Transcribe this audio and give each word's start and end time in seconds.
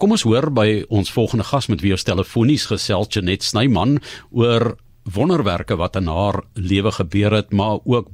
kom 0.00 0.16
ons 0.16 0.24
hoor 0.24 0.48
by 0.56 0.68
ons 0.88 1.12
volgende 1.12 1.44
gas 1.44 1.68
met 1.68 1.82
wie 1.84 1.92
ons 1.92 2.06
telefonies 2.08 2.66
gesels 2.70 3.10
Janet 3.12 3.44
Snyman 3.44 3.98
oor 4.32 4.74
wonderwerke 5.04 5.76
wat 5.76 5.96
in 6.00 6.08
haar 6.08 6.40
lewe 6.54 6.92
gebeur 6.92 7.34
het, 7.36 7.52
maar 7.52 7.80
ook 7.84 8.08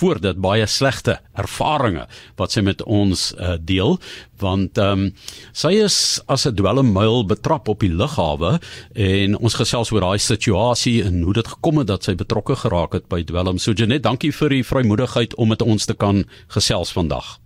voor 0.00 0.20
dit 0.20 0.38
baie 0.40 0.66
slegte 0.66 1.18
ervarings 1.36 2.20
wat 2.40 2.54
sy 2.54 2.62
met 2.64 2.80
ons 2.88 3.26
uh, 3.36 3.56
deel 3.60 3.98
want 4.40 4.80
ehm 4.80 5.04
um, 5.04 5.10
sy 5.52 5.74
is 5.84 5.96
as 6.32 6.46
'n 6.48 6.56
dwelmmuil 6.56 7.26
betrap 7.28 7.68
op 7.68 7.84
die 7.84 7.92
lughawe 7.92 8.58
en 8.96 9.36
ons 9.36 9.58
gesels 9.60 9.92
oor 9.92 10.00
daai 10.00 10.18
situasie 10.18 11.04
en 11.04 11.22
hoe 11.22 11.36
dit 11.36 11.48
gekom 11.48 11.78
het 11.78 11.92
dat 11.92 12.08
sy 12.08 12.14
betrokke 12.16 12.56
geraak 12.56 12.92
het 12.92 13.08
by 13.08 13.22
dwelm. 13.22 13.58
So 13.58 13.72
Janet, 13.72 14.02
dankie 14.02 14.32
vir 14.32 14.48
die 14.48 14.64
vrymoedigheid 14.64 15.36
om 15.36 15.48
met 15.48 15.62
ons 15.62 15.86
te 15.86 15.94
kan 15.94 16.24
gesels 16.48 16.92
vandag. 16.92 17.41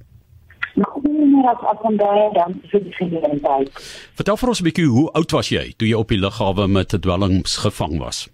Vertel 4.14 4.36
vir 4.36 4.48
ons 4.48 4.60
'n 4.60 4.64
bietjie 4.64 4.86
hoe 4.86 5.12
oud 5.12 5.30
was 5.30 5.48
jy 5.48 5.74
toe 5.76 5.88
jy 5.88 5.94
op 5.94 6.08
die 6.08 6.18
lughawe 6.18 6.68
met 6.68 6.88
dwelms 6.88 7.56
gevang 7.56 7.98
was? 7.98 8.28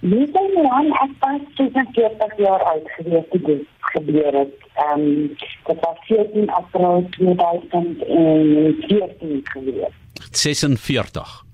Wie 0.00 0.26
sien 0.30 0.54
dan 0.54 0.92
ek 1.04 1.10
was 1.20 1.40
40 1.56 2.38
jaar 2.38 2.62
oud 2.62 2.88
gewees 2.96 3.24
toe 3.30 3.40
dit 3.40 3.66
gebeur 3.92 4.32
het. 4.32 4.54
Ehm 4.74 5.00
um, 5.00 5.36
dit 5.66 5.76
was 5.80 5.96
14 6.06 6.50
April 6.50 7.06
2014 7.10 9.40
gewees. 9.42 9.92
46. 10.30 11.47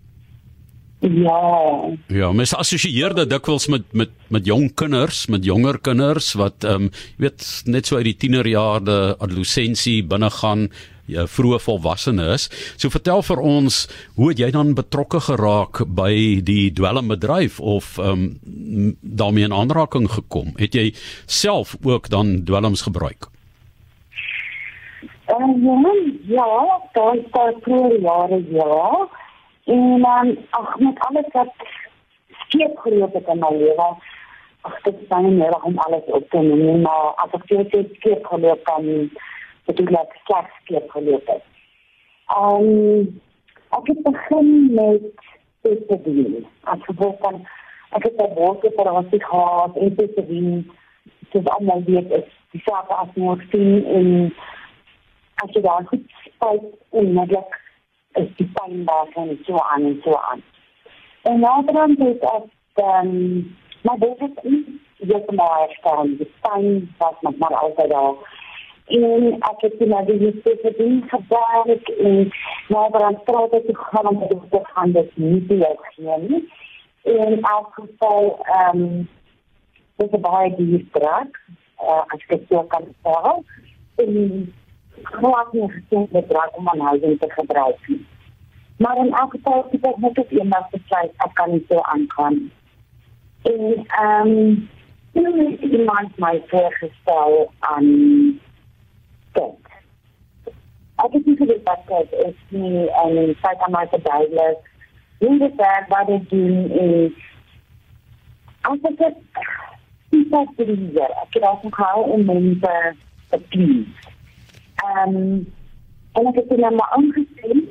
Ja. 1.04 1.90
Ja, 2.08 2.32
mens 2.32 2.54
assosieer 2.56 3.12
dit 3.14 3.28
dikwels 3.28 3.66
met 3.68 3.84
met 3.92 4.12
met 4.32 4.46
jong 4.46 4.70
kinders, 4.74 5.26
met 5.28 5.44
jonger 5.44 5.78
kinders 5.78 6.32
wat 6.32 6.64
ehm 6.64 6.88
um, 6.88 6.90
jy 7.16 7.26
weet 7.26 7.46
net 7.66 7.86
so 7.86 7.96
uit 7.96 8.08
die 8.08 8.16
tienerjare, 8.24 9.16
adolessensie 9.18 10.00
binne 10.02 10.30
gaan 10.30 10.70
ja, 11.06 11.26
vroeë 11.28 11.58
volwassenes. 11.60 12.48
So 12.80 12.88
vertel 12.88 13.20
vir 13.22 13.42
ons, 13.44 13.82
hoe 14.16 14.30
het 14.30 14.40
jy 14.40 14.48
dan 14.54 14.72
betrokke 14.74 15.20
geraak 15.20 15.82
by 15.84 16.40
die 16.40 16.72
dwelmbedryf 16.72 17.60
of 17.60 17.98
ehm 17.98 18.24
um, 18.46 18.96
daarmee 19.00 19.44
in 19.44 19.52
aanraking 19.52 20.08
gekom? 20.10 20.54
Het 20.56 20.74
jy 20.74 20.86
self 21.26 21.76
ook 21.82 22.08
dan 22.08 22.44
dwelms 22.48 22.86
gebruik? 22.88 23.28
Uh, 25.28 25.52
ja, 26.28 26.46
ja, 26.46 26.80
daar 26.92 27.16
is 27.16 27.28
daar 27.32 27.54
vroeë 27.60 28.00
jare 28.00 28.40
ja. 28.48 29.08
En 29.64 30.00
dan 30.00 30.26
um, 30.26 30.38
ag 30.50 30.78
met 30.78 30.98
alles 30.98 31.28
wat 31.32 31.52
skeep 32.28 32.78
geloop 32.78 33.14
het 33.14 33.28
in 33.28 33.38
my 33.38 33.50
lewe. 33.50 33.88
Ag 34.60 34.80
dit 34.82 35.00
is 35.00 35.06
baie 35.08 35.30
meer 35.30 35.62
om 35.62 35.78
alles 35.78 36.04
op 36.04 36.30
te 36.30 36.38
neem, 36.38 36.80
maar 36.80 37.12
as 37.24 37.32
ek 37.38 37.46
dit 37.72 37.94
skeep 37.96 38.26
geloop 38.26 38.64
kan 38.64 39.10
bedoel 39.64 39.96
ek 40.02 40.16
slegs 40.24 40.56
skeep 40.62 40.90
geloop 40.90 41.32
het. 41.32 41.44
Um 42.36 43.20
ek 43.78 43.88
het 43.92 44.02
begin 44.02 44.74
met 44.74 45.08
te 45.62 46.00
doen. 46.04 46.46
As 46.60 46.84
gevolg 46.84 47.16
van 47.24 47.40
ek 47.96 48.04
het 48.04 48.20
'n 48.20 48.34
boeke 48.34 48.70
vir 48.76 48.92
ons 48.92 49.08
gehad 49.10 49.76
en 49.76 49.96
te 49.96 50.24
doen. 50.28 50.70
Dit 51.32 51.42
is 51.42 51.48
allemaal 51.48 51.82
weet 51.86 52.10
is 52.10 52.28
die 52.50 52.62
saak 52.64 52.88
as 52.88 53.14
morfine 53.14 53.84
en 53.84 54.34
as 55.34 55.50
jy 55.52 55.60
daar 55.60 55.86
goed 55.86 56.04
spyt 56.24 56.64
onmiddellik 56.90 57.63
is 58.20 58.30
die 58.38 58.48
pyn 58.56 58.84
daar 58.84 59.08
en 59.14 59.38
so 59.46 59.58
aan 59.58 59.84
en 59.90 60.00
so 60.04 60.16
aan. 60.30 60.42
En 61.22 61.40
naderhand 61.40 61.98
het 61.98 62.22
ek 62.22 62.48
dan 62.74 63.10
maar 63.82 63.98
dit 63.98 64.20
is 64.20 64.42
nie 64.42 64.80
jy 64.96 65.20
maar 65.36 65.58
herstel 65.60 66.16
die 66.20 66.30
pyn 66.46 66.94
wat 66.98 67.22
nog 67.22 67.36
maar 67.38 67.54
altyd 67.54 67.90
daar. 67.90 68.14
En 68.86 69.32
ek 69.32 69.60
het 69.66 69.78
die 69.78 69.88
mediese 69.88 70.58
verdien 70.62 71.02
gebruik 71.08 71.88
en 71.88 72.32
nou 72.68 72.84
dan 72.98 73.18
praat 73.24 73.52
ek 73.60 73.70
gaan 73.90 74.08
om 74.12 74.22
te 74.50 74.60
gaan. 74.62 74.92
Dit 74.92 75.16
nie 75.16 75.46
te 75.46 75.76
gee 75.82 76.18
nie. 76.28 76.42
En 77.02 77.40
elk 77.40 77.74
geval 77.80 78.46
um, 78.60 79.08
dit 79.96 80.12
is 80.12 80.20
baie 80.20 80.54
duur 80.56 80.84
druk 80.92 81.40
uh, 81.82 82.02
as 82.06 82.22
ek 82.28 82.48
dit 82.48 82.68
kan 82.72 82.86
sê 83.04 83.34
en 84.04 84.14
gewoon 85.02 85.48
nie 85.52 85.70
gesien 85.70 86.08
druk 86.10 86.56
om 86.58 86.68
aan 86.68 86.80
huising 86.80 87.18
te 87.20 87.30
gebruik 87.30 87.88
nie 87.88 88.06
maar 88.76 88.96
in 88.96 89.12
elk 89.12 89.30
geval 89.30 89.66
het 89.70 89.86
ek 89.86 89.96
net 89.96 90.18
op 90.18 90.30
eendag 90.30 90.70
besluit 90.70 91.12
ek 91.26 91.34
kan 91.34 91.50
nie 91.50 91.64
so 91.68 91.80
aangaan 91.80 92.38
en 93.42 93.84
ehm 93.86 94.28
um, 94.28 94.68
iemand 95.60 96.18
my 96.18 96.42
voorgestel 96.46 97.52
aan 97.58 97.88
kind. 99.32 99.58
Ek 100.96 101.12
het 101.12 101.26
nie 101.26 101.36
geweet 101.36 101.62
wat 101.62 101.86
dit 101.86 102.12
is 102.26 102.38
nie 102.48 102.88
en 103.02 103.34
sy 103.42 103.52
het 103.52 103.68
my 103.68 103.84
verduidelik 103.90 104.70
hoe 105.18 105.38
dit 105.38 105.54
werk, 105.56 105.88
wat 105.88 106.06
dit 106.06 106.30
doen 106.30 106.70
en 106.70 107.14
as 108.70 108.88
ek 108.90 108.98
het 108.98 109.16
iets 110.10 110.30
wat 110.30 110.56
dit 110.56 110.68
is, 110.74 110.98
ek 111.02 111.38
het 111.38 111.46
ook 111.50 111.66
gehou 111.78 112.04
om 112.16 112.24
mense 112.24 112.74
te 113.30 113.40
please. 113.48 114.13
Um, 114.84 115.52
en 116.12 116.26
ek 116.26 116.34
het 116.34 116.48
dit 116.48 116.58
nou 116.58 116.74
maar 116.74 116.90
aangesien 116.96 117.68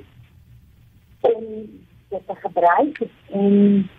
om 1.19 1.43
dit 2.09 2.23
te 2.27 2.35
gebruik 2.35 3.01
en 3.29 3.89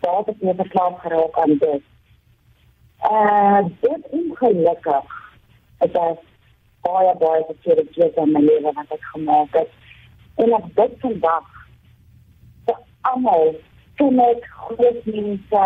daar 0.00 0.16
het 0.16 0.28
ek 0.28 0.40
weer 0.40 0.54
verslaaf 0.54 1.00
geraak 1.00 1.38
aan 1.42 1.56
dit. 1.58 1.82
Uh, 3.10 3.60
dit 3.80 4.08
ongelukkig 4.10 5.10
het 5.82 5.98
ek 6.06 6.22
baie 6.86 7.12
baie 7.20 7.44
verkeerde 7.50 7.84
keuses 7.92 8.22
in 8.24 8.32
my 8.32 8.40
lewe 8.40 8.72
wat 8.72 8.96
ek 8.96 9.04
gemaak 9.12 9.60
het. 9.60 9.70
En 10.40 10.56
ek 10.60 10.70
dink 10.80 10.96
vandag 11.04 11.50
dat 12.64 12.80
almal 13.12 13.54
sien 14.00 14.20
ek 14.24 14.48
groot 14.64 15.04
mense 15.04 15.64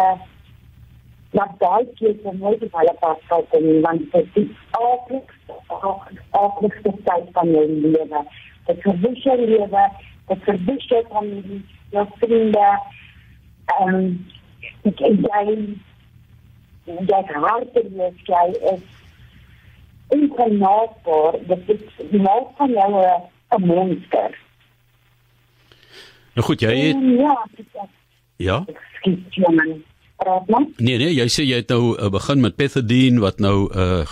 wat 1.30 1.50
daai 1.58 1.86
keuse 1.98 2.32
nooit 2.32 2.62
op 2.62 2.76
hulle 2.80 2.94
pas 3.00 3.24
sal 3.28 3.44
kom 3.50 3.64
nie 3.66 3.80
want 3.84 4.12
dit 4.12 4.36
is 4.42 4.52
altyd 4.70 5.34
altyd 6.30 6.78
die 6.82 6.94
tyd 7.08 7.28
van 7.32 7.50
jou 7.52 7.66
lewe. 7.68 8.22
Dit 8.66 8.80
verwys 8.84 9.22
jou 9.24 9.36
lewe, 9.40 9.84
dit 10.28 10.46
verwys 10.46 10.88
jou 10.92 11.02
familie, 11.12 11.60
jou 11.90 12.06
vriende. 12.20 12.68
Ehm 13.76 13.94
um, 13.94 14.08
ek 14.88 15.00
jy 15.04 15.14
jy 16.88 17.22
hartlik 17.32 17.90
jy 18.28 18.44
is 18.72 18.84
ongenaakbaar 20.08 21.40
dat 21.46 21.66
dit 21.66 21.88
die 22.10 22.20
maak 22.20 22.54
van 22.56 22.70
jou 22.72 22.92
'n 23.56 23.66
monster. 23.66 24.38
Nou 26.34 26.46
goed, 26.46 26.60
jy 26.60 26.76
het 26.76 26.96
Ja, 27.18 27.46
Ja. 28.36 28.64
Skiet 28.94 29.34
jy 30.24 30.38
man. 30.48 30.66
Nee 30.78 30.98
nee, 30.98 31.12
jy 31.14 31.28
sê 31.32 31.46
jy 31.46 31.62
het 31.62 31.70
nou 31.72 31.94
uh, 31.94 32.10
begin 32.12 32.42
met 32.44 32.56
pethidine 32.56 33.20
wat 33.20 33.40
nou 33.40 33.68
'n 33.68 33.78
uh, 33.78 34.06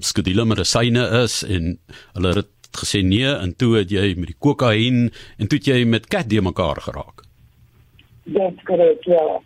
skedule 0.00 0.44
medisyne 0.44 1.04
is 1.22 1.42
en 1.42 1.78
hulle 2.14 2.34
het 2.34 2.50
gesê 2.74 3.02
nee 3.02 3.30
en 3.30 3.54
toe 3.56 3.76
het 3.78 3.90
jy 3.90 4.14
met 4.18 4.34
die 4.34 4.38
kokain 4.38 5.10
en 5.38 5.46
toe 5.48 5.58
het 5.58 5.66
jy 5.66 5.84
met 5.84 6.06
kat 6.06 6.28
die 6.28 6.40
mekaar 6.40 6.80
geraak. 6.80 7.22
Dis 8.24 8.62
korrek, 8.64 9.04
ja. 9.04 9.40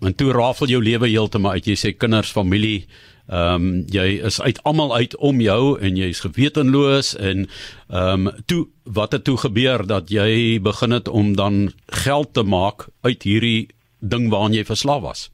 En 0.00 0.14
toe 0.14 0.32
rafel 0.32 0.66
jou 0.66 0.82
lewe 0.82 1.08
heeltemal 1.08 1.52
uit. 1.52 1.66
Jy 1.66 1.76
sê 1.76 1.96
kinders, 1.96 2.32
familie, 2.32 2.86
Ehm 3.26 3.54
um, 3.54 3.84
jy 3.90 4.20
is 4.22 4.38
uit 4.40 4.60
almal 4.62 4.92
uit 4.94 5.16
om 5.16 5.40
jou 5.42 5.78
en 5.82 5.96
jy's 5.98 6.20
gewetenloos 6.22 7.16
en 7.18 7.48
ehm 7.90 8.26
um, 8.28 8.44
toe 8.46 8.68
wat 8.84 9.12
het 9.12 9.24
toe 9.26 9.36
gebeur 9.36 9.82
dat 9.86 10.10
jy 10.14 10.60
begin 10.62 10.94
het 10.94 11.08
om 11.08 11.34
dan 11.34 11.72
geld 11.86 12.34
te 12.34 12.44
maak 12.46 12.86
uit 13.02 13.22
hierdie 13.26 13.68
ding 13.98 14.30
waaraan 14.30 14.52
jy 14.52 14.64
verslaaf 14.64 15.02
was? 15.02 15.30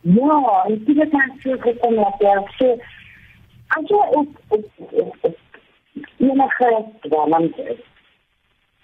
Ja, 0.00 0.38
ek 0.70 0.86
het 0.86 0.86
dit 0.86 1.12
net 1.12 1.32
so 1.42 1.58
gekom 1.64 1.98
dat 1.98 2.22
jy 2.22 2.36
sê 2.58 2.70
as 3.74 3.90
jy 3.90 4.02
op 4.20 4.28
enige 6.18 6.70
dwelm 7.06 7.50
is. 7.66 7.82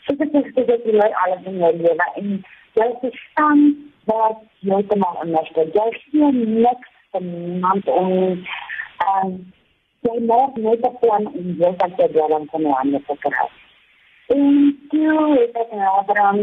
So 0.04 0.16
dit 0.18 0.34
is 0.34 0.54
dit 0.54 0.70
is 0.76 0.84
jy 0.84 1.10
alles 1.24 1.46
in 1.46 1.58
jou 1.62 1.72
lewe 1.78 2.08
en 2.20 2.28
jy 2.78 2.88
verstaan 3.04 3.62
wat 4.10 4.42
jy 4.66 4.82
te 4.90 4.98
maak 4.98 5.22
en 5.22 5.36
jy 5.76 5.88
sien 6.10 6.38
niks 6.62 6.90
van 7.14 7.28
niemand 7.30 7.88
om 7.88 8.12
um, 9.06 9.32
jy 10.02 10.18
moet 10.26 10.56
net 10.66 10.86
op 10.88 11.00
plan 11.00 11.26
om 11.30 11.50
jy 11.62 11.72
kan 11.78 11.98
jy 11.98 12.08
dan 12.16 12.46
van 12.50 12.66
jou 12.66 12.76
ander 12.78 13.02
te 13.06 13.16
kry. 13.26 13.48
En 14.34 14.46
toe 14.90 15.26
het 15.38 15.58
ek 15.64 15.74
nou 15.76 15.96
dan 16.10 16.40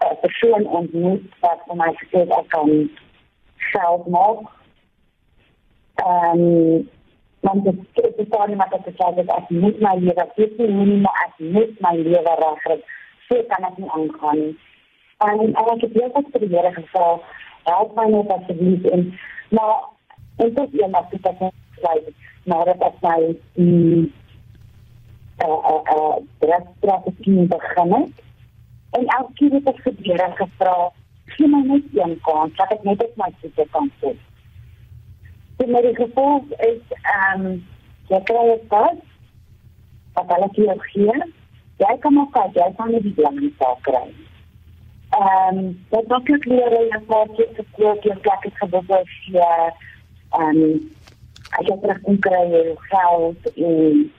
'n 0.00 0.16
persoon 0.20 0.66
ontmoet 0.66 1.22
wat 1.40 1.60
vir 1.66 1.76
my 1.76 1.90
gesê 2.00 2.18
het 2.18 2.32
ek 2.38 2.48
kan 2.48 2.70
self 3.72 4.06
maak. 4.06 4.40
Ehm 5.94 6.40
um, 6.40 6.88
want 7.40 7.64
dit 7.64 7.76
is 8.04 8.16
dit 8.16 8.30
dan 8.30 8.56
maar 8.56 8.70
dat 8.70 8.86
ek 8.86 8.96
sê 9.00 9.14
dat 9.16 9.36
ek 9.36 9.50
moet 9.50 9.80
my 9.80 9.94
lewe 9.98 10.26
dit 10.36 10.58
nie 10.58 10.68
nie 10.68 11.00
maar 11.00 11.20
ek 11.26 11.34
moet 11.54 11.80
my 11.80 11.94
lewe 11.96 12.34
regkry. 12.42 12.78
So 13.28 13.42
kan 13.52 13.64
ek 13.70 13.76
nie 13.78 13.90
aangaan. 13.90 14.40
En 15.28 15.54
ek 15.62 15.68
het 15.70 15.80
gespreek 15.84 16.32
vir 16.32 16.40
die 16.40 16.56
Here 16.56 16.72
gevra 16.72 17.08
help 17.64 17.94
my 17.96 18.06
net 18.14 18.32
asseblief 18.36 18.84
en 18.84 19.12
maar 19.50 19.76
en 20.36 20.54
dit 20.54 20.80
ja 20.80 20.86
maar 20.86 21.06
dit 21.10 21.26
is 21.26 21.80
baie 21.82 22.14
maar 22.44 22.64
dat 22.64 22.82
ek 22.88 22.96
my 23.00 23.20
'n 23.56 24.12
'n 26.40 26.66
strategie 26.76 27.46
begin 27.46 27.92
het. 27.94 28.29
En 28.90 29.06
elke 29.06 29.32
keer 29.34 29.50
het 29.50 29.68
ek 29.68 29.82
gebeur 29.86 30.20
en 30.20 30.36
gevra, 30.36 30.90
"Gee 31.24 31.48
my 31.48 31.60
net 31.66 31.82
een 31.92 32.20
kans, 32.20 32.56
dat 32.56 32.72
ek 32.72 32.82
net 32.82 33.02
op 33.04 33.16
my 33.16 33.32
voete 33.40 33.66
kan 33.70 33.90
staan." 33.96 34.18
Die 35.56 35.66
mediese 35.66 35.94
gevolg 35.94 36.44
is 36.50 36.82
ehm 37.02 37.46
um, 37.46 37.66
jy 38.08 38.20
kry 38.22 38.44
dit 38.46 38.68
pas. 38.68 38.98
Wat 40.12 40.28
hulle 40.28 40.48
vir 40.52 40.64
jou 40.64 40.78
gee, 40.78 41.32
jy 41.76 41.98
kan 41.98 42.14
maar 42.14 42.30
kyk, 42.30 42.54
jy 42.54 42.72
kan 42.76 42.90
nie 42.90 43.00
die 43.00 43.14
belang 43.14 43.52
saak 43.58 43.82
kry. 43.82 44.06
Ehm 45.10 45.58
um, 45.58 45.84
dat 45.88 46.08
dokter 46.08 46.38
klere 46.38 46.80
jy 46.88 47.00
moet 47.06 47.36
jy 47.36 47.66
koop 47.76 48.02
jy 48.04 48.16
plek 48.24 48.44
het 48.48 48.56
gebeur 48.62 49.04
jy 49.26 49.52
ehm 50.30 50.80
ek 51.58 51.66
het 51.66 51.84
reg 51.84 52.00
kon 52.06 52.18
kry 52.18 52.42
jou 52.52 52.74
geld 52.90 53.52
en 53.54 54.10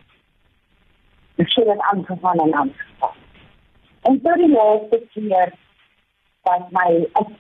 dit 1.35 1.79
aangevang 1.91 2.41
en 2.45 2.53
aangevang. 2.53 3.20
En 4.01 4.21
tot 4.21 4.35
die 4.35 4.49
laaste 4.49 5.01
keer 5.13 5.53
was 6.41 6.63
my 6.77 6.89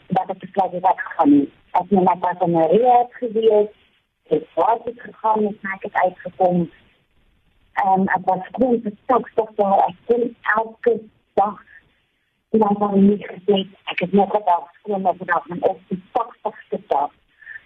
dat 0.07 0.29
ek 0.29 0.39
besluit 0.43 0.71
het 0.77 0.85
ek 0.91 1.01
gaan 1.15 1.31
nie. 1.31 1.47
Ek 1.71 1.89
het 1.89 2.03
net 2.05 2.19
pas 2.19 2.45
in 2.45 2.57
'n 2.57 2.69
reet 2.73 3.17
gewees. 3.21 3.73
Ek 4.29 4.45
was 4.53 4.79
het 4.83 4.99
gegaan 5.01 5.45
en 5.45 5.57
ek 5.73 5.83
het 5.87 5.93
uitgekom. 5.93 6.71
En 7.73 8.07
ek 8.07 8.23
was 8.29 8.47
gewoon 8.51 8.95
stok, 9.03 9.27
stok, 9.27 9.49
stok. 9.53 9.79
Ek 9.89 9.95
kon 10.05 10.35
elke 10.55 11.01
dag 11.33 11.59
en 12.51 12.59
dan 12.59 12.75
van 12.77 13.07
nie 13.07 13.25
gesê, 13.25 13.67
ek 13.83 13.99
het 13.99 14.11
nog 14.11 14.33
een 14.33 14.41
dag 14.45 14.71
gewoon 14.83 15.05
op 15.05 15.19
de 15.19 15.25
dag, 15.25 15.47
en 15.47 15.63
op 15.63 15.79
die 15.87 16.03
tachtigste 16.11 16.79
dag, 16.87 17.11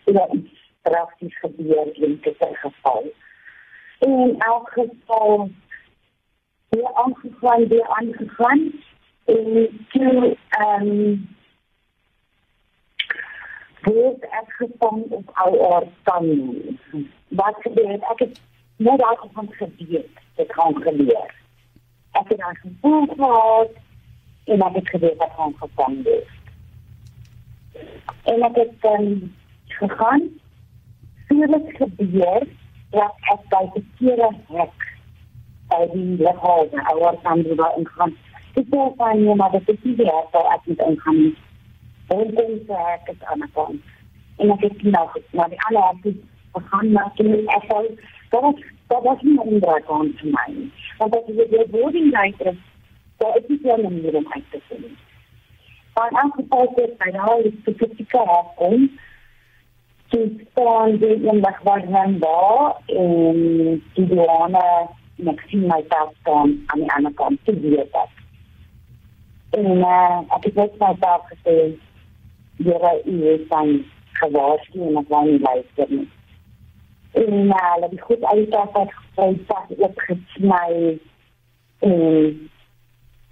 dat 0.03 0.33
iets 0.33 0.71
drastisch 0.81 1.39
gebeur 1.39 1.89
in 1.93 2.19
dit 2.21 2.35
geval. 2.37 3.03
En 3.99 4.09
in 4.09 4.39
elk 4.39 4.69
geval, 4.69 5.49
weer 6.75 6.93
aangegaan, 6.93 7.67
weer 7.67 7.87
aangegaan, 7.87 8.71
en 9.25 9.85
toe, 9.87 10.37
um, 10.59 11.35
word 13.81 14.23
ek 14.23 14.49
gevang 14.59 15.03
op 15.09 15.29
al 15.33 15.71
haar 15.71 15.87
tanden. 16.03 16.79
Wat 17.27 17.55
gebeur 17.59 17.91
het, 17.91 18.03
ek 18.11 18.19
het 18.19 18.41
net 18.75 18.99
daarvan 18.99 19.49
gebeurd, 19.51 20.21
het 20.35 20.53
gaan 20.53 20.81
geleer. 20.81 21.33
Ek 22.11 22.27
het 22.27 22.37
daar 22.37 22.59
gevoel 22.61 23.07
gehad, 23.07 23.71
en 24.45 24.61
ek 24.61 24.75
het 24.75 24.89
geweet 24.89 25.17
wat 25.17 25.31
gaan 25.37 25.55
gevang 25.57 26.03
word. 26.03 26.33
En 28.23 28.41
ek 28.49 28.55
het 28.55 28.89
um, 28.91 29.35
gegaan, 29.67 30.29
soos 31.27 31.71
gebeur, 31.77 32.47
dat 32.89 33.31
ek 33.33 33.47
by 33.51 33.63
die 33.75 33.85
kere 33.99 34.29
hek, 34.47 34.94
by 35.75 35.87
die 35.93 36.17
lichaam, 36.23 36.67
en 36.71 36.99
waar 36.99 37.17
kan 37.23 37.41
die 37.43 37.55
daar 37.55 37.75
ingaan, 37.79 38.15
ek 38.55 38.69
sê 38.71 38.85
van 38.99 39.23
jy, 39.23 39.35
maar 39.35 39.51
dit 39.51 39.73
is 39.73 39.81
die 39.83 40.07
hek 40.07 40.31
waar 40.35 40.53
ek 40.55 40.69
nie. 40.69 41.33
En 42.13 42.21
hek 42.69 43.09
is 43.11 43.27
aan 43.31 43.43
die 43.43 43.51
kant. 43.53 43.91
En 44.37 44.51
ek 44.55 44.63
het 44.67 44.83
nou 44.83 45.07
goed, 45.13 45.27
maar 45.33 45.49
die 45.49 45.59
hek 45.65 46.07
is 46.11 46.21
gegaan, 46.55 46.91
maar 46.91 47.11
ek 47.11 47.23
het 47.23 47.51
ek 47.57 47.67
sal, 47.71 47.89
dat 48.35 48.63
dat 48.87 49.03
was 49.03 49.21
nie 49.21 49.39
een 49.41 49.59
draak 49.59 49.89
aan 49.89 50.11
vir 50.19 50.31
my. 50.35 50.47
Want 50.97 51.15
as 51.17 51.29
jy 51.37 51.47
die 51.49 51.65
woording 51.73 52.11
leidt 52.13 52.41
is, 52.51 52.59
daar 53.17 53.37
is 53.39 53.47
nie 53.47 53.77
manier 53.81 54.15
om 54.15 54.27
uit 54.35 54.43
te 54.51 54.61
sien. 54.67 54.85
Maar 55.95 56.11
in 56.11 56.17
elk 56.17 56.35
geval 56.35 56.73
is 56.83 56.93
by 56.99 57.09
daar 57.15 57.41
die 57.43 57.55
specifieke 57.61 58.19
afkom, 58.19 58.89
toe 60.13 60.25
staan 60.51 60.97
die 61.01 61.15
een 61.27 61.41
dag 61.41 61.61
waar 61.63 61.85
hen 61.95 62.19
daar, 62.19 62.75
en 62.85 63.41
die 63.95 64.07
douane, 64.11 64.67
en 65.19 65.31
ek 65.31 65.43
sien 65.49 65.65
my 65.69 65.81
tas 65.91 66.13
staan 66.21 66.53
aan 66.73 66.83
die 66.83 66.91
ander 66.97 67.13
kant, 67.19 67.41
toe 67.47 67.55
weet 67.63 67.99
ek. 68.03 68.21
En 69.59 69.69
uh, 69.77 70.19
ek 70.37 70.49
het 70.49 70.61
net 70.61 70.77
my 70.81 70.91
tas 71.03 71.25
gesê, 71.31 71.57
jyre, 72.65 72.93
jy 73.07 73.35
is 73.37 73.47
dan 73.51 73.73
gewaarskie, 74.19 74.83
en 74.89 75.01
ek 75.03 75.11
wou 75.13 75.23
nie 75.27 75.41
luister 75.43 75.91
nie. 75.91 76.07
En 77.15 77.35
uh, 77.47 77.61
hulle 77.73 77.91
die 77.93 78.03
goed 78.03 78.25
uit 78.31 78.57
as 78.61 78.79
ek 78.83 78.95
gesê, 78.99 79.29
tas 79.51 79.85
opgesnui, 79.89 80.97
en 81.79 82.49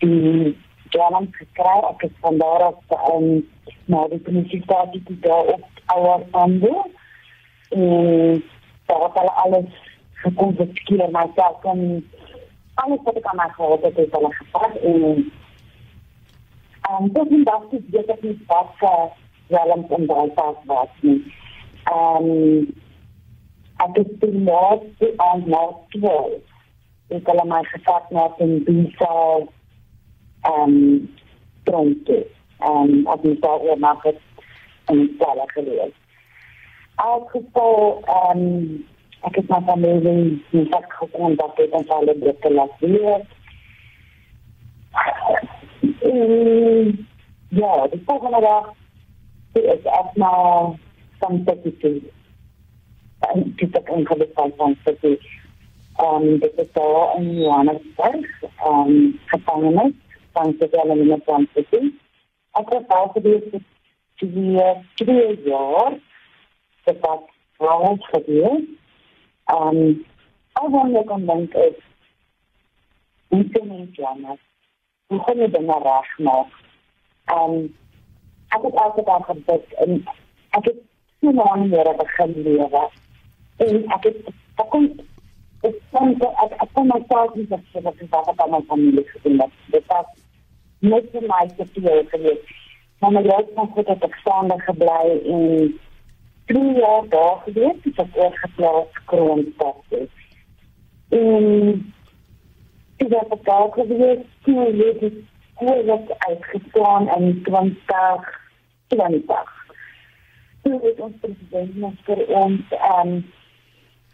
die 0.03 0.55
German 0.93 1.27
gekry 1.37 1.77
ek 1.89 2.01
het 2.07 2.17
van 2.21 2.37
daar 2.37 2.63
af 2.69 2.97
um, 3.13 3.41
na 3.85 4.07
die 4.11 4.21
universiteit 4.27 4.93
die 4.93 5.19
daar 5.25 5.45
op 5.55 5.65
ouer 5.95 6.25
ande 6.31 6.73
en 7.69 8.43
daar 8.85 9.03
het 9.07 9.17
hulle 9.19 9.33
alles 9.45 9.79
gekonfiskeer 10.25 11.09
my 11.15 11.25
self 11.35 11.65
en 11.73 11.81
alles 12.83 13.03
wat 13.05 13.19
ek 13.21 13.29
aan 13.31 13.41
my 13.41 13.49
gehad 13.57 13.87
het 13.87 13.99
het 14.01 14.15
hulle 14.17 14.33
gevat 14.39 14.77
en 14.91 15.31
en 16.91 17.11
dit 17.17 17.35
is 17.37 17.43
dat 17.49 17.67
dit 17.71 17.91
dit 17.97 18.13
is 18.15 18.23
nie 18.27 18.37
wat 18.47 18.87
German 19.49 19.85
in 19.97 20.07
daai 20.11 20.29
pas 20.39 20.63
was 20.71 20.95
nie 21.01 21.19
um, 21.93 22.29
ek 23.85 23.99
het 24.01 24.15
die 24.23 24.43
laatste 24.49 25.13
aan 25.27 25.47
laatste 25.55 26.15
ek 27.13 27.27
hulle 27.29 27.45
my 27.45 27.61
gevat 27.73 28.09
na 28.15 28.29
in 28.45 28.63
Biesal 28.67 29.51
ehm 30.43 30.71
um, 30.71 31.13
dronke. 31.63 32.25
Ehm 32.59 32.89
um, 32.89 33.07
op 33.07 33.21
die 33.21 33.39
dag 33.39 33.59
oor 33.59 33.79
mag 33.79 34.03
het 34.03 34.19
in 34.85 35.11
Stella 35.15 35.43
geleerd. 35.45 35.93
Als 36.95 37.31
geval, 37.31 38.01
ehm 38.05 38.37
um, 38.37 38.85
ek 39.27 39.35
het 39.39 39.49
my 39.49 39.59
familie 39.67 40.43
nie 40.51 40.65
wat 40.71 40.87
gekomen 40.87 41.35
dat 41.39 41.55
dit 41.57 41.71
ons 41.71 41.89
alle 41.97 42.15
drukke 42.19 42.53
laat 42.53 42.79
weer. 42.79 43.21
En 46.11 47.07
ja, 47.49 47.87
die 47.87 48.01
volgende 48.05 48.41
dag 48.41 48.73
is 49.53 49.83
echt 49.83 50.15
maar 50.15 50.73
van 51.19 51.43
Tekkie 51.43 52.11
En 53.19 53.53
dit 53.55 53.77
is 53.77 53.81
een 53.83 54.07
gelukkig 54.07 54.55
van 54.55 54.77
Tekkie. 54.83 55.19
Um, 56.01 56.39
dit 56.39 56.53
is 56.55 56.71
daar 56.71 57.15
in 57.17 57.41
Johannesburg, 57.41 58.43
um, 58.65 59.19
gevangenis 59.25 59.93
van 60.31 60.55
sosiale 60.59 60.95
minderheidsentiteit. 60.95 61.93
Ek 62.51 62.69
het 62.73 62.93
al 62.93 63.07
gedoen 63.13 63.43
vir 63.51 63.61
twee 64.21 64.71
twee 65.01 65.41
jaar 65.45 65.93
dat 66.83 66.99
wat 67.05 67.29
rond 67.57 68.05
gebeur. 68.05 68.57
Um 69.51 70.05
wat 70.53 70.95
ek 70.99 71.07
kan 71.07 71.25
dink 71.25 71.53
is 71.53 71.79
hoe 73.27 73.45
kan 73.51 73.71
ek 73.71 73.95
jammer? 73.97 74.37
Kan 75.25 75.39
ek 75.39 75.53
dit 75.53 75.65
nou 75.65 75.79
reg 75.83 76.11
maak? 76.27 76.51
Um 77.35 77.55
ek 78.55 78.63
het 78.67 78.75
altyd 78.85 79.05
daar 79.05 79.25
gebid 79.29 79.73
en 79.85 79.95
ek 80.57 80.65
het 80.69 80.79
so 81.19 81.31
lank 81.31 81.71
hier 81.73 81.95
begin 81.97 82.33
lewe. 82.47 82.83
En 83.57 83.91
ek 83.97 84.03
het 84.09 84.19
ek 84.61 84.69
ek 85.63 85.77
kon 85.91 86.13
ek 86.43 86.57
ek 86.61 86.73
kon 86.73 86.91
nie 87.35 87.47
sê 87.71 87.81
dat 87.81 88.03
ek 88.05 88.11
wat 88.11 88.41
aan 88.45 88.51
my 88.51 88.61
familie 88.67 89.07
gedoen 89.11 89.39
het. 89.41 89.55
Dit 89.71 89.87
was 89.87 90.11
net 90.79 91.09
vir 91.11 91.27
my 91.27 91.47
te 91.57 91.65
veel 91.73 92.03
geweest. 92.11 92.53
Maar 92.99 93.11
my 93.11 93.23
man 93.55 93.71
het 93.75 93.89
ek 94.07 94.15
staande 94.21 94.59
gebly 94.67 95.19
en 95.35 95.79
drie 96.45 96.73
jaar 96.73 97.07
daar 97.09 97.37
gewees, 97.43 97.83
het 97.83 97.99
ek 97.99 98.17
oorgeplaas 98.17 99.03
kroonstad. 99.05 99.75
En 101.09 101.93
ek 102.97 103.07
het 103.09 103.31
ook 103.31 103.45
daar 103.45 103.71
gewees, 103.71 104.25
toe 104.43 104.59
het 104.59 105.03
ek 105.03 105.13
hoe 105.53 105.83
het 105.91 106.17
uitgestaan 106.17 107.09
in 107.09 107.43
20 107.43 108.41
20. 108.87 109.61
Toen 110.61 110.79
het 110.81 110.99
ons 110.99 111.13
president 111.19 111.75
nog 111.75 111.93
voor 112.03 112.25
ons 112.25 112.61
um, 113.03 113.25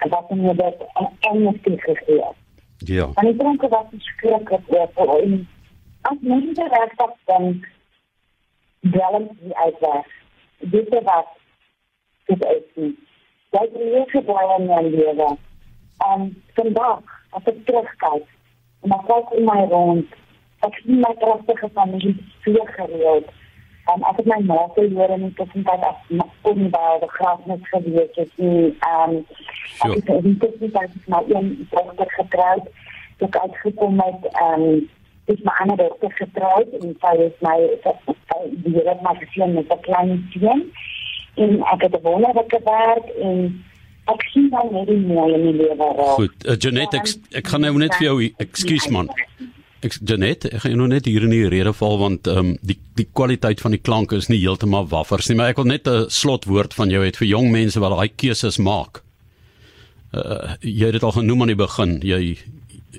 wat 0.10 0.26
we 0.28 0.56
dat 0.56 0.76
een 0.94 1.10
amnesty 1.20 1.78
gegeven. 1.78 2.34
Ja. 2.78 3.10
En 3.14 3.28
ik 3.28 3.40
denk 3.40 3.62
dat 3.62 3.72
het 3.72 3.88
verschrikkelijk 3.90 4.68
was. 4.94 5.20
En 5.22 5.48
as 6.02 6.18
mense 6.20 6.68
regtig 6.68 7.12
dink 7.26 7.68
dwelm 8.80 9.30
die 9.40 9.58
uitweg 9.58 10.06
dit 10.60 10.94
is 10.94 11.04
dit 12.30 12.50
is 12.56 12.66
nie 12.80 12.96
jy 13.58 13.62
het 13.66 13.78
nie 13.82 14.06
gebly 14.14 14.44
in 14.56 14.68
jou 14.70 14.84
lewe. 14.94 15.30
En 16.10 16.26
vandag 16.58 17.16
as 17.38 17.48
ek 17.50 17.64
terugkyk 17.66 18.26
en 18.86 18.96
ek 18.96 19.06
kyk 19.10 19.38
in 19.38 19.48
my 19.50 19.62
rond 19.74 20.18
ek 20.68 20.80
sien 20.84 21.02
my 21.04 21.12
kragtige 21.22 21.70
familie 21.76 22.16
so 22.44 22.66
gereeld 22.76 23.30
en 23.94 24.06
ek 24.10 24.20
het 24.22 24.30
my 24.32 24.40
ma 24.50 24.60
gehoor 24.76 25.14
in 25.16 25.26
die 25.28 25.34
tussentyd 25.40 25.86
as 25.88 26.00
kon 26.46 26.70
by 26.76 26.86
die 27.04 27.12
grafnis 27.16 27.66
gewees 27.72 28.20
het 28.20 28.44
en 28.44 28.76
um, 28.92 29.18
ek 29.88 29.96
het 29.96 30.14
in 30.18 30.28
die 30.28 30.38
tussentyd 30.44 31.12
my 31.14 31.22
een 31.32 31.52
dochter 31.74 32.14
getrouwd 32.18 32.72
ek 33.28 33.42
uitgekom 33.44 34.00
met 34.00 34.30
um, 34.44 34.66
is 35.32 35.42
my 35.46 35.56
ander 35.64 35.78
dogter 35.84 36.14
getrouwd 36.18 36.78
en 36.80 36.96
sy 37.04 37.16
is 37.28 37.42
my 37.46 37.58
die 38.66 38.80
het 38.80 39.04
my 39.06 39.16
gesien 39.24 39.58
met 39.60 39.74
'n 39.76 39.84
klein 39.88 40.16
seun 40.36 40.64
en 41.36 41.64
ek 41.74 41.82
het 41.82 41.94
'n 41.94 42.02
wonderlike 42.02 42.60
werk 42.64 43.08
en 43.22 43.64
ek 44.06 44.22
sien 44.34 44.50
dan 44.50 44.74
net 44.74 44.88
die 44.88 45.00
mooi 45.00 45.34
in 45.34 45.42
die 45.42 45.56
lewe 45.62 45.90
raak. 45.98 46.16
Goed, 46.18 46.46
uh, 46.46 46.56
Janet, 46.58 46.94
ek 46.94 47.08
ek 47.42 47.48
gaan 47.48 47.62
nou 47.62 47.78
net 47.78 47.96
vir 47.96 48.08
jou 48.08 48.18
ekskuus 48.38 48.90
man. 48.90 49.10
Ek 49.86 49.96
Janet, 50.04 50.46
ek 50.46 50.62
gaan 50.66 50.78
nou 50.78 50.88
net 50.88 51.06
hier 51.06 51.24
in 51.24 51.30
die 51.30 51.48
rede 51.48 51.74
val 51.74 52.00
want 52.02 52.28
ehm 52.28 52.38
um, 52.38 52.58
die 52.62 52.78
die 53.00 53.08
kwaliteit 53.14 53.62
van 53.62 53.72
die 53.72 53.82
klanke 53.82 54.18
is 54.20 54.30
nie 54.30 54.40
heeltemal 54.40 54.88
waffers 54.92 55.30
nie, 55.30 55.38
maar 55.40 55.54
ek 55.54 55.62
wil 55.62 55.70
net 55.72 55.88
'n 55.88 56.10
slotwoord 56.10 56.74
van 56.74 56.90
jou 56.90 57.04
hê 57.04 57.16
vir 57.16 57.28
jong 57.28 57.52
mense 57.52 57.80
wat 57.80 57.96
daai 57.96 58.10
keuses 58.10 58.58
maak. 58.58 59.04
Uh 60.14 60.56
jy 60.62 60.86
het 60.86 60.94
dit 60.94 61.04
al 61.04 61.12
genoem 61.12 61.42
aan 61.42 61.54
die 61.54 61.64
begin. 61.68 62.00
Jy 62.02 62.38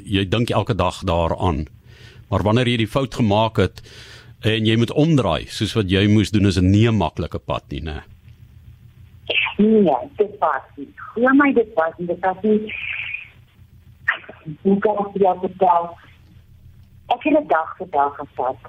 jy 0.05 0.25
dink 0.29 0.51
elke 0.51 0.75
dag 0.75 1.03
daaraan. 1.05 1.67
Maar 2.31 2.43
wanneer 2.43 2.69
jy 2.69 2.77
die 2.77 2.91
fout 2.91 3.15
gemaak 3.15 3.57
het 3.59 3.83
en 4.47 4.65
jy 4.67 4.77
moet 4.77 4.93
omdraai, 4.93 5.47
soos 5.53 5.75
wat 5.77 5.91
jy 5.91 6.07
moes 6.09 6.31
doen, 6.31 6.47
is 6.47 6.57
'n 6.57 6.71
nie 6.71 6.91
maklike 6.91 7.39
pad 7.39 7.65
nie, 7.71 7.81
né? 7.81 7.93
Nee, 7.93 8.20
dit 10.17 10.39
was 10.39 10.63
nie. 10.75 10.95
Hoe 11.15 11.35
my 11.35 11.53
dit 11.53 11.73
was, 11.75 11.93
dit 11.97 12.21
was 12.21 12.37
nie. 12.41 12.75
Hoe 14.63 14.79
kan 14.79 14.97
ek 15.07 15.17
jou 15.23 15.39
vertel? 15.41 15.89
Ek 17.07 17.23
het 17.23 17.39
'n 17.39 17.47
dag 17.47 17.77
vir 17.77 17.91
dag 17.91 18.15
gevat. 18.17 18.61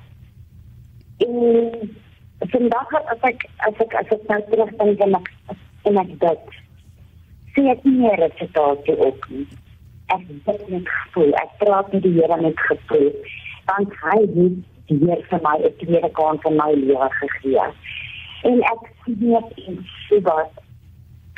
En 1.17 1.95
vandag 2.39 2.93
as 2.93 3.21
ek 3.21 3.45
as 3.57 3.77
ek 3.77 3.93
as 3.93 4.09
ek 4.15 4.27
nou 4.27 4.41
terugdink 4.49 4.99
en 4.99 5.15
ek 5.15 5.27
en 5.83 5.97
ek 5.97 6.19
dit 6.19 6.43
sien 7.53 7.67
ek 7.69 7.83
nie 7.83 7.97
meer 7.99 8.19
resultate 8.19 8.97
ook 9.05 9.29
nie. 9.29 9.47
Ek 10.05 10.23
het 10.45 10.69
net 10.69 10.89
gevoel, 10.89 11.33
ek 11.33 11.51
praat 11.57 11.93
met 11.93 12.03
die 12.03 12.13
Here 12.17 12.41
met 12.41 12.59
gevoel. 12.59 13.11
Want 13.65 13.93
hy 14.03 14.17
het 14.19 14.33
die 14.87 14.97
Here 15.03 15.23
vir 15.29 15.41
my 15.41 15.57
'n 15.57 15.75
tweede 15.77 16.11
kans 16.19 16.43
in 16.49 16.55
my 16.55 16.71
lewe 16.73 17.09
gegee. 17.19 17.67
En 18.43 18.63
ek 18.73 18.91
sien 19.05 19.17
net 19.19 19.51
in 19.55 19.85
so 20.07 20.21
wat 20.21 20.51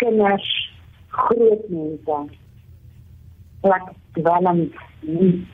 kinders, 0.04 0.48
groot 1.08 1.70
mense. 1.70 2.18
Wat 3.64 3.92
dwelm 4.20 4.72
nie 5.00 5.48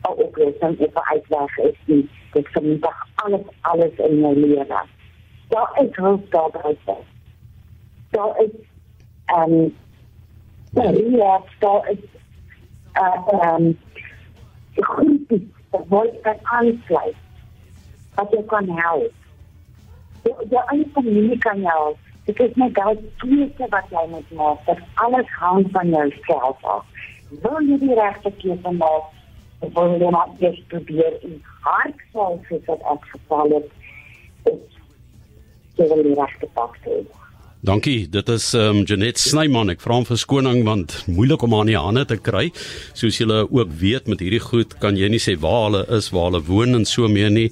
al 0.00 0.14
oplossing 0.24 0.78
of 0.78 0.94
'n 0.94 1.08
uitweg 1.12 1.58
is 1.58 1.78
nie. 1.84 2.08
Dit 2.32 2.48
vernietig 2.48 3.06
alles 3.14 3.46
alles 3.60 3.94
in 3.96 4.20
my 4.20 4.32
lewe. 4.32 4.80
Daar 5.48 5.80
is 5.82 5.96
hulp 5.96 6.30
daar 6.30 6.50
buite. 6.50 6.96
Daar 8.10 8.42
is 8.42 8.50
ehm 9.24 9.52
um, 9.52 9.74
ja, 11.16 11.40
daar 11.58 11.88
is 11.90 12.02
uh 12.94 13.40
ehm 13.40 13.64
um, 13.64 13.78
groepies 14.74 15.46
wat 15.70 16.12
jy 16.12 16.20
kan 16.22 16.38
aansluit. 16.42 17.16
Wat 18.14 18.30
jy 18.30 18.42
kan 18.46 18.68
help. 18.68 19.12
Jy 20.50 20.62
eie 20.66 20.86
familie 20.92 21.38
kan 21.38 21.64
help. 21.64 21.98
Dit 22.28 22.40
is 22.44 22.56
net 22.60 22.74
daai 22.76 22.96
keuse 23.22 23.68
wat 23.72 23.92
jy 23.94 24.04
moet 24.12 24.32
maak. 24.36 24.64
Dit 24.68 24.80
alles 25.04 25.30
hang 25.40 25.64
van 25.72 25.94
jouself 25.94 26.64
af. 26.76 26.84
Wil 27.44 27.60
jy 27.70 27.78
die 27.80 27.96
regte 27.96 28.32
keuse 28.42 28.72
maak? 28.76 29.14
Of 29.64 29.72
wil 29.74 29.96
jy 29.96 30.10
maar 30.12 30.28
net 30.38 30.58
probeer 30.72 31.16
in 31.26 31.38
hart 31.64 32.02
sal 32.12 32.36
vir 32.48 32.60
wat 32.66 32.84
ek 32.92 33.08
geval 33.14 33.56
het? 33.56 33.70
Jy 35.78 35.88
wil 35.94 36.04
die 36.04 36.18
regte 36.18 36.50
pad 36.58 36.76
doen. 36.84 37.08
Dankie, 37.66 38.04
dit 38.06 38.28
is 38.30 38.52
ehm 38.54 38.76
um, 38.76 38.84
Janet 38.86 39.18
Snyman. 39.18 39.72
Ek 39.72 39.80
vra 39.82 39.96
om 39.98 40.06
verskoning 40.06 40.60
want 40.68 41.00
moeilik 41.10 41.42
om 41.42 41.56
haar 41.56 41.64
in 41.66 41.72
die 41.72 41.80
hande 41.80 42.04
te 42.06 42.20
kry. 42.28 42.44
Soos 42.94 43.18
julle 43.18 43.40
ook 43.48 43.72
weet 43.80 44.06
met 44.06 44.20
hierdie 44.22 44.44
goed 44.44 44.76
kan 44.78 45.00
jy 45.00 45.08
nie 45.10 45.18
sê 45.18 45.34
waar 45.42 45.64
hulle 45.64 45.82
is, 45.96 46.12
waar 46.14 46.28
hulle 46.28 46.44
woon 46.46 46.78
en 46.78 46.86
so 46.86 47.08
meer 47.10 47.32
nie. 47.34 47.48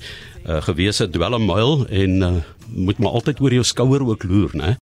uh, 0.47 0.61
Gewese 0.63 1.09
dwelmmuil 1.11 1.87
en 1.91 2.23
uh, 2.23 2.31
moet 2.75 2.99
maar 2.99 3.15
altyd 3.19 3.41
oor 3.41 3.55
jou 3.55 3.65
skouer 3.65 4.03
ook 4.07 4.27
loer, 4.27 4.51
né? 4.59 4.75